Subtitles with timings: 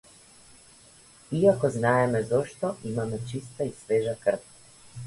[1.39, 4.39] Иако знаеме зошто имаме чиста и свежа крв.